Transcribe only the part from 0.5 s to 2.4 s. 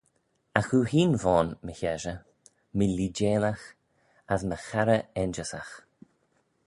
Agh oo hene v'ayn, my heshey: